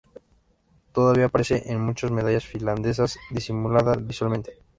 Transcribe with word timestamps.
Todavía 0.93 1.25
aparece 1.27 1.61
en 1.71 1.79
muchas 1.79 2.09
medallas 2.09 2.43
finlandesas, 2.47 3.19
disimulada 3.29 3.93
visualmente. 3.97 4.57